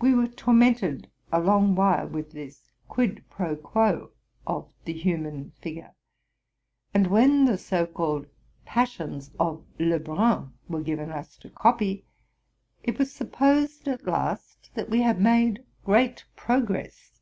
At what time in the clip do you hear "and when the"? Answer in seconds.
6.94-7.58